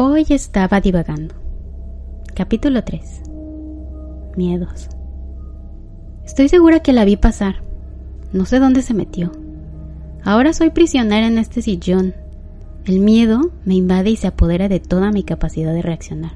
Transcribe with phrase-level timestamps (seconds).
[0.00, 1.34] Hoy estaba divagando.
[2.32, 3.22] Capítulo 3.
[4.36, 4.88] Miedos.
[6.24, 7.64] Estoy segura que la vi pasar.
[8.32, 9.32] No sé dónde se metió.
[10.22, 12.14] Ahora soy prisionera en este sillón.
[12.84, 16.34] El miedo me invade y se apodera de toda mi capacidad de reaccionar.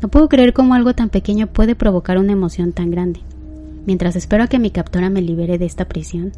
[0.00, 3.18] No puedo creer cómo algo tan pequeño puede provocar una emoción tan grande.
[3.84, 6.30] Mientras espero a que mi captora me libere de esta prisión,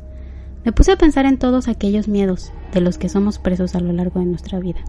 [0.64, 3.92] me puse a pensar en todos aquellos miedos de los que somos presos a lo
[3.92, 4.80] largo de nuestra vida.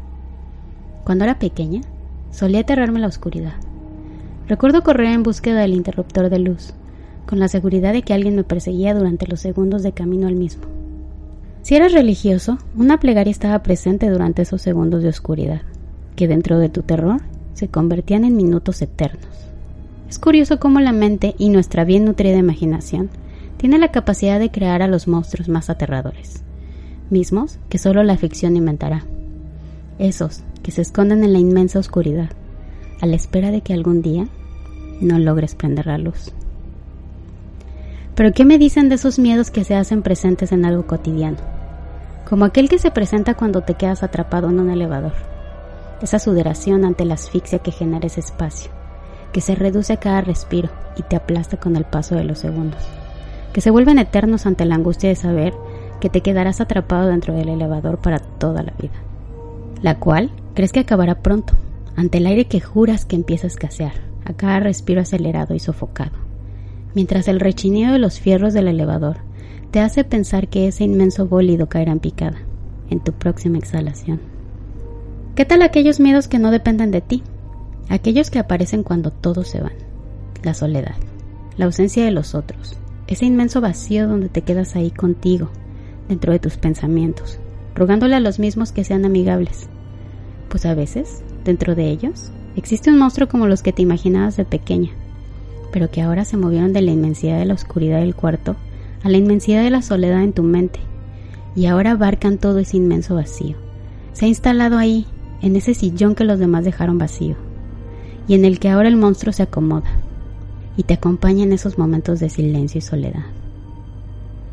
[1.03, 1.81] Cuando era pequeña,
[2.31, 3.53] solía aterrarme la oscuridad.
[4.47, 6.73] Recuerdo correr en búsqueda del interruptor de luz,
[7.25, 10.63] con la seguridad de que alguien me perseguía durante los segundos de camino al mismo.
[11.61, 15.61] Si eras religioso, una plegaria estaba presente durante esos segundos de oscuridad,
[16.15, 17.21] que dentro de tu terror
[17.53, 19.25] se convertían en minutos eternos.
[20.09, 23.09] Es curioso cómo la mente y nuestra bien nutrida imaginación
[23.57, 26.43] tiene la capacidad de crear a los monstruos más aterradores,
[27.09, 29.05] mismos que solo la ficción inventará.
[29.99, 32.29] Esos que se esconden en la inmensa oscuridad,
[33.01, 34.27] a la espera de que algún día
[35.01, 36.31] no logres prender la luz.
[38.15, 41.37] Pero ¿qué me dicen de esos miedos que se hacen presentes en algo cotidiano?
[42.27, 45.13] Como aquel que se presenta cuando te quedas atrapado en un elevador.
[46.01, 48.71] Esa sudoración ante la asfixia que genera ese espacio,
[49.31, 52.83] que se reduce a cada respiro y te aplasta con el paso de los segundos,
[53.51, 55.53] que se vuelven eternos ante la angustia de saber
[55.99, 58.95] que te quedarás atrapado dentro del elevador para toda la vida,
[59.81, 61.53] la cual crees que acabará pronto,
[61.95, 63.93] ante el aire que juras que empieza a escasear,
[64.25, 66.17] a cada respiro acelerado y sofocado,
[66.93, 69.17] mientras el rechinido de los fierros del elevador
[69.71, 72.37] te hace pensar que ese inmenso bólido caerá en picada,
[72.89, 74.19] en tu próxima exhalación.
[75.35, 77.23] ¿Qué tal aquellos miedos que no dependen de ti?
[77.89, 79.73] Aquellos que aparecen cuando todos se van.
[80.43, 80.95] La soledad,
[81.57, 82.77] la ausencia de los otros,
[83.07, 85.49] ese inmenso vacío donde te quedas ahí contigo,
[86.07, 87.39] dentro de tus pensamientos,
[87.73, 89.67] rogándole a los mismos que sean amigables.
[90.53, 94.45] Pues a veces, dentro de ellos, existe un monstruo como los que te imaginabas de
[94.45, 94.91] pequeña,
[95.71, 98.55] pero que ahora se movieron de la inmensidad de la oscuridad del cuarto
[99.03, 100.79] a la inmensidad de la soledad en tu mente,
[101.55, 103.55] y ahora abarcan todo ese inmenso vacío.
[104.11, 105.07] Se ha instalado ahí,
[105.41, 107.35] en ese sillón que los demás dejaron vacío,
[108.27, 109.89] y en el que ahora el monstruo se acomoda,
[110.77, 113.25] y te acompaña en esos momentos de silencio y soledad.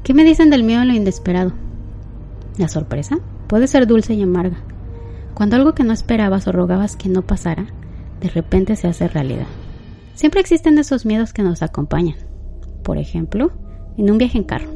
[0.03, 1.53] ¿Qué me dicen del miedo a lo inesperado?
[2.56, 3.19] La sorpresa
[3.49, 4.56] puede ser dulce y amarga.
[5.34, 7.66] Cuando algo que no esperabas o rogabas que no pasara,
[8.20, 9.46] de repente se hace realidad.
[10.14, 12.16] Siempre existen esos miedos que nos acompañan.
[12.82, 13.52] Por ejemplo,
[13.96, 14.70] en un viaje en carro,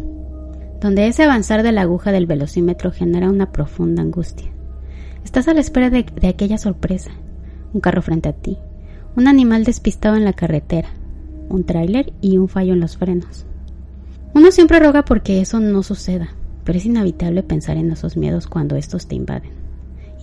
[0.80, 4.50] donde ese avanzar de la aguja del velocímetro genera una profunda angustia.
[5.24, 7.10] Estás a la espera de, de aquella sorpresa,
[7.72, 8.58] un carro frente a ti,
[9.16, 10.88] un animal despistado en la carretera,
[11.48, 13.46] un tráiler y un fallo en los frenos.
[14.34, 16.28] Uno siempre roga porque eso no suceda,
[16.64, 19.63] pero es inevitable pensar en esos miedos cuando estos te invaden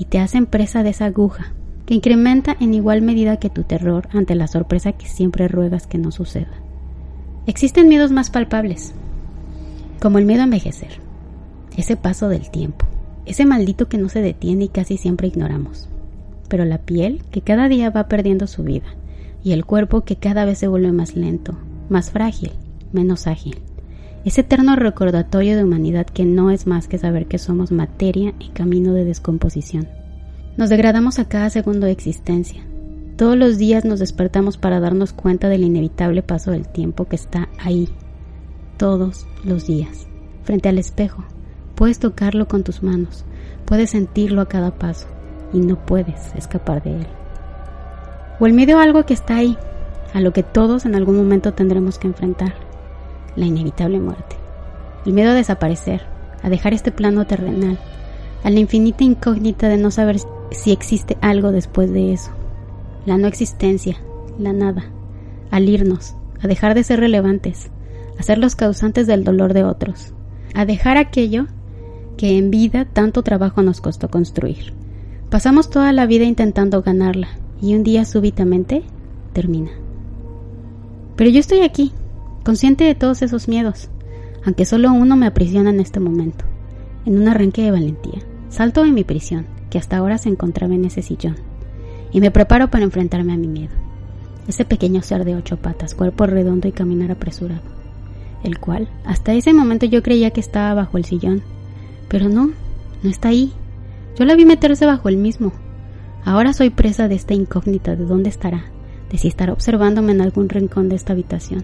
[0.02, 1.54] y te hacen presa de esa aguja
[1.86, 6.00] que incrementa en igual medida que tu terror ante la sorpresa que siempre ruegas que
[6.00, 6.50] no suceda.
[7.46, 8.94] Existen miedos más palpables,
[10.02, 10.90] como el miedo a envejecer,
[11.78, 12.88] ese paso del tiempo,
[13.28, 15.88] ese maldito que no se detiene y casi siempre ignoramos,
[16.50, 18.88] pero la piel que cada día va perdiendo su vida
[19.44, 21.60] y el cuerpo que cada vez se vuelve más lento,
[21.90, 22.54] más frágil,
[22.92, 23.60] menos ágil.
[24.24, 28.52] Ese eterno recordatorio de humanidad que no es más que saber que somos materia en
[28.52, 29.90] camino de descomposición.
[30.58, 32.64] Nos degradamos a cada segundo de existencia.
[33.18, 37.50] Todos los días nos despertamos para darnos cuenta del inevitable paso del tiempo que está
[37.58, 37.90] ahí.
[38.78, 40.06] Todos los días.
[40.44, 41.24] Frente al espejo.
[41.74, 43.26] Puedes tocarlo con tus manos.
[43.66, 45.08] Puedes sentirlo a cada paso.
[45.52, 47.08] Y no puedes escapar de él.
[48.40, 49.58] O el miedo a algo que está ahí,
[50.14, 52.71] a lo que todos en algún momento tendremos que enfrentar
[53.36, 54.36] la inevitable muerte,
[55.06, 56.02] el miedo a desaparecer,
[56.44, 57.80] a dejar este plano terrenal,
[58.44, 60.18] a la infinita incógnita de no saber
[60.52, 62.32] si existe algo después de eso,
[63.06, 63.98] la no existencia,
[64.38, 64.86] la nada,
[65.50, 67.70] al irnos, a dejar de ser relevantes,
[68.20, 70.14] a ser los causantes del dolor de otros,
[70.54, 71.48] a dejar aquello
[72.18, 74.74] que en vida tanto trabajo nos costó construir.
[75.30, 77.30] Pasamos toda la vida intentando ganarla
[77.62, 78.84] y un día súbitamente
[79.34, 79.72] termina.
[81.16, 81.94] Pero yo estoy aquí,
[82.44, 83.90] consciente de todos esos miedos,
[84.46, 86.46] aunque solo uno me aprisiona en este momento.
[87.06, 90.86] En un arranque de valentía, salto de mi prisión que hasta ahora se encontraba en
[90.86, 91.36] ese sillón,
[92.12, 93.74] y me preparo para enfrentarme a mi miedo.
[94.48, 97.62] Ese pequeño ser de ocho patas, cuerpo redondo y caminar apresurado,
[98.44, 101.42] el cual hasta ese momento yo creía que estaba bajo el sillón,
[102.08, 102.52] pero no,
[103.02, 103.54] no está ahí.
[104.18, 105.54] Yo la vi meterse bajo el mismo.
[106.26, 108.66] Ahora soy presa de esta incógnita de dónde estará,
[109.10, 111.64] de si estará observándome en algún rincón de esta habitación,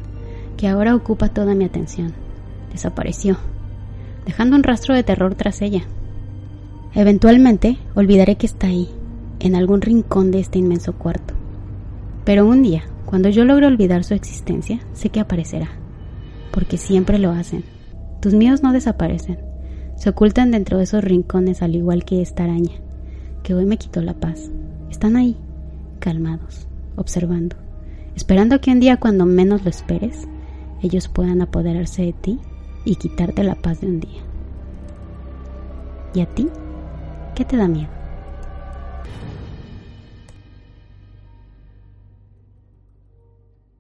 [0.57, 2.13] que ahora ocupa toda mi atención.
[2.71, 3.38] Desapareció,
[4.25, 5.83] dejando un rastro de terror tras ella.
[6.94, 8.89] Eventualmente olvidaré que está ahí,
[9.39, 11.36] en algún rincón de este inmenso cuarto.
[12.25, 15.69] Pero un día, cuando yo logre olvidar su existencia, sé que aparecerá,
[16.51, 17.63] porque siempre lo hacen.
[18.19, 19.39] Tus miedos no desaparecen,
[19.95, 22.74] se ocultan dentro de esos rincones al igual que esta araña,
[23.44, 24.51] que hoy me quitó la paz.
[24.89, 25.38] Están ahí,
[26.00, 27.56] calmados, observando,
[28.15, 30.27] esperando que un día cuando menos lo esperes,
[30.81, 32.39] ellos puedan apoderarse de ti
[32.85, 34.21] y quitarte la paz de un día.
[36.13, 36.51] ¿Y a ti?
[37.35, 37.96] ¿Qué te da miedo?